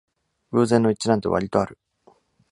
[0.51, 1.77] 偶然の一致なんてわりとある